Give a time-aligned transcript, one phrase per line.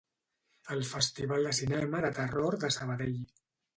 [0.75, 3.19] El Festival de Cinema de Terror de Sabadell.